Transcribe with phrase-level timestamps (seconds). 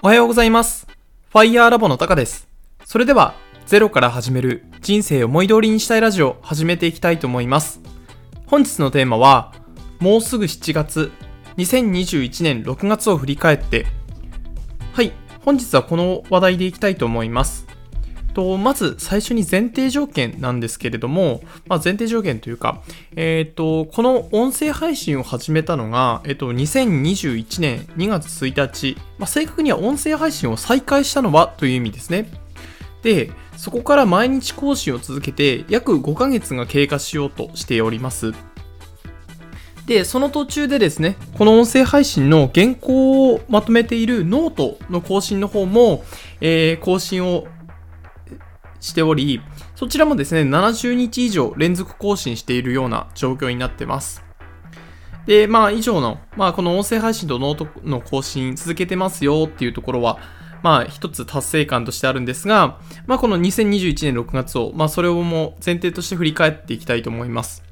[0.00, 0.86] おはようございます。
[1.32, 2.46] ファイヤーラボのタカです。
[2.84, 3.34] それでは、
[3.66, 7.80] ゼロから始める人生を思い通りにしたいラジオを始めていきたいと思います。
[8.46, 9.52] 本日のテーマは、
[9.98, 11.10] もうすぐ7月、
[11.56, 13.86] 2021年6月を振り返って、
[14.92, 15.12] はい、
[15.44, 17.66] 本日はこの話題でいきたいと思います。
[18.38, 22.82] とまず最初に前提条件なんですけれども、まあ、前提条件というか、
[23.16, 32.30] えっ、と、この音声配信を始めたのが、えっ、と、2021年2月1日、まあ、正確には音声配信を再開したのはという意味ですね。
[33.02, 38.34] で、そこから毎日更新を続けて約5ヶ月が経過しようとしております。
[39.86, 46.04] で、その途中でですね、この音声配信の原稿をまとめているノートの更新の方も、
[46.40, 47.48] えー更新を
[48.80, 49.40] しており、
[49.74, 54.22] そちらもですね、70日以上連続更新しているような状況になってます。
[55.26, 60.18] で、まあ以上の、まあこの音声配信とノートの更新続けてますよっていうところは、
[60.62, 67.62] まあ一つ達成感としてあるんですが、まあこの2021年6月を、まあそれをもう前提として振り返っていきたいと思います。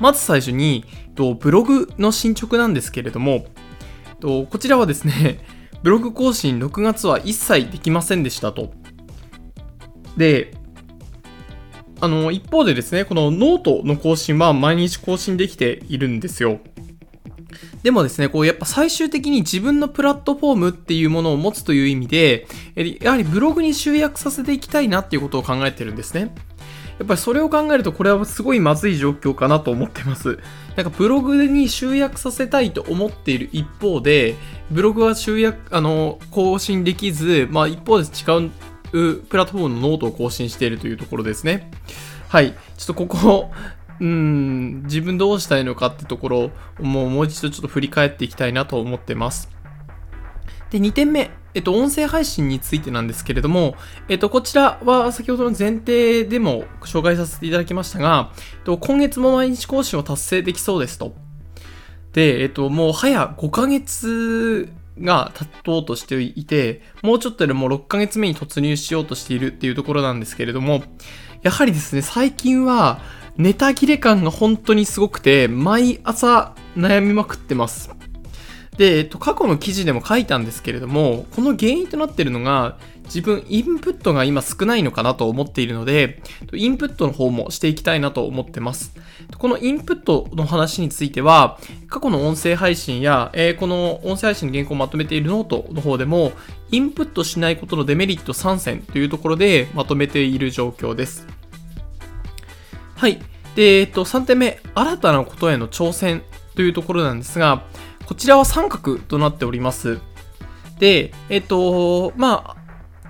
[0.00, 0.84] まず最初に、
[1.40, 3.46] ブログの進捗なんですけれども、
[4.20, 5.46] こちらはですね、
[5.82, 8.72] ブログ更新6月は一切できませんでしたと。
[10.16, 10.54] で、
[12.00, 16.60] あの、一方でですね、このノートの更新は毎日更新できているんですよ。
[17.82, 22.46] でもですね、こうやっぱ最終的に自分のプラットフォームっていうものを持つという意味で、
[23.00, 26.34] やはりブログに集約させていきたいなっていうことを考えてるんですね。
[26.98, 30.38] やっぱりそれを考えるとこれはすごいまずい状況かなと思ってます。
[30.76, 34.36] なんかブログに集約させたいと思っている一方で、
[34.70, 38.50] ブログは集約、あの、更新できず、まあ一方で違う
[38.94, 41.70] うプラットフォームのノートを更新しているというところですね。
[42.28, 42.52] はい。
[42.76, 43.50] ちょっとここ、
[44.00, 46.50] うん、自分どうしたいのかってところを
[46.80, 49.48] もうもう一度ちょっと振り返っていきたいなと思ってます。
[50.70, 51.30] で、2点目。
[51.54, 53.76] えっと、音声配信についてなんですけれども、
[54.08, 61.14] えっと、こちらは先ほどの前提でも紹介させていただきましたが、えっと、今月も毎日更新を達成できそうですと。
[62.12, 64.68] で、えっと、もう早5ヶ月
[65.00, 70.82] が立とうとしていて、もうちょっとでもう6ヶ月目に突入しようとしているっていうところなんですけれども、
[71.42, 73.00] やはりですね、最近は
[73.36, 77.90] ネタ切れ感が本当にすごくて、毎朝悩みまくってます。
[78.76, 88.94] で、えっと、過去の記事でも書いたんですけれども、この原因となっているのが、自分インプットが今少ないのかなと思っているので、インプットの方もしていきたいなと思ってます。
[89.38, 91.58] このインプットの話については、
[91.88, 96.32] 過去の音声配信や、えーこの音声配信の原稿をまとめているノートの方でも、
[96.70, 101.26] インプットしないことのデメリット3選というところでまとめている状況です。
[102.96, 103.20] はい。
[103.54, 106.22] で、えっと、3点目、新たなことへの挑戦
[106.56, 107.64] というところなんですが、
[108.06, 110.00] こちらは三角となっております。
[110.78, 112.56] で、えっと、まあ、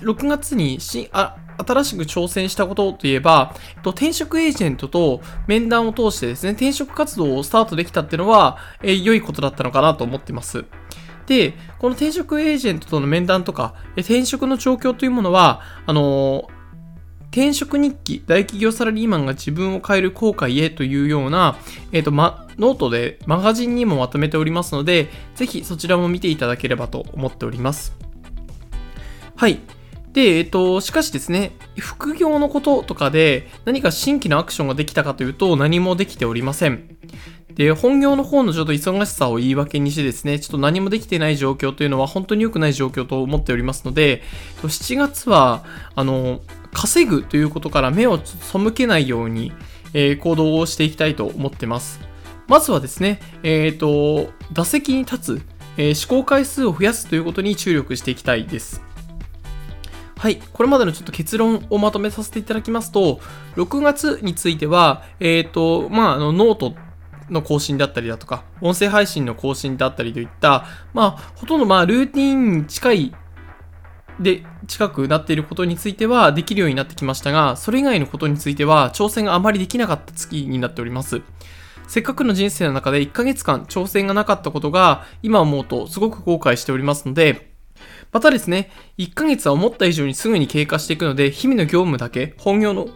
[0.00, 10.64] 6月にしあ新しく挑戦したことといえば、えっと、転職エージェントと面談を通してですね、転職活動をスタートできたっていうのは、え良いことだったのかなと思ってます。
[11.26, 16.61] で、この転職エージェントとの面談とか、転職の状況というものは、あのー
[17.32, 21.56] 転職日記、大企業サラリーマンが自分を変える航海へというような、
[21.90, 27.96] えっ、と、ま、ノートでマガジンにもまとめておりますので、ぜひそちらも見ていただければと思っております。
[29.34, 29.60] はい。
[30.12, 36.98] で、えっ、と、しかしですね、副業のこととかで何か新規のアクションができたかというと何もできておりません。
[37.54, 44.22] で、本業の方のちょっと忙しさを言い訳にしてですね、ちょっと何もできてない状況というのは本当に良くない状況と思っておりますので、
[44.62, 46.42] 7月は、あの、
[46.72, 49.52] 稼ぐということから目を背けないように、
[49.94, 52.00] えー行動をしていきたいと思ってます。
[52.48, 55.42] まずはですね、えっ、と、打席に立つ、
[55.76, 58.82] えー試行回数を増やすということに注力していきたいです。
[60.16, 60.40] はい。
[60.52, 63.20] これまでのちょっと結論をまとめさせていただきますと、
[63.56, 66.74] 6月については、えっ、と、まあ、あの、ノート
[67.28, 73.14] の更新だったりだとか、音声配信の更新だったりといった、まあ、ほとんどまあ、ルーティンに近い
[74.20, 81.22] で、近くなっていることについてはできるようになってきましたが、それ以外のことについては挑戦があまりできなかった月になっております。
[81.88, 87.52] せっかくの人生の中で1ヶ月間挑戦がなかったことが、今思うとすごく後悔しておりますので、
[88.12, 92.88] またですね、1ヶ月は思った以上にすぐに経過していくので、日々の業務だけ、本業の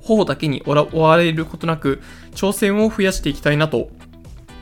[0.00, 2.02] 方だけに追われることなく、
[2.32, 3.90] 挑戦を増やしていきたいなと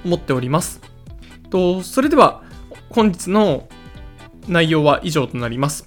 [0.04, 0.80] 思っております。
[1.50, 2.42] と、それでは、
[2.90, 3.68] 本日の
[4.48, 5.86] 内容は以上となります。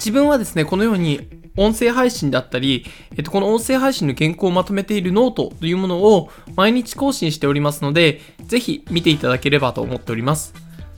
[0.00, 2.86] 自分はですね、このように音声配信だったり、
[3.16, 10.54] えっと、この音声配信の原稿をまとめているノートというものを毎日更新しておりますので、ぜひ見ていただければと思っております。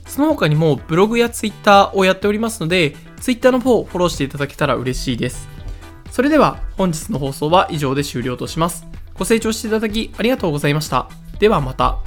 [0.07, 5.49] その他にもブログやツイッターをやっておりますので、ツイッターの方をフォローしていただけたら嬉しいです。
[6.09, 8.85] それでは本日の放送は以上で終了とします。
[9.15, 11.09] ご清聴していただきありがとうございました。
[11.39, 11.99] ではまた。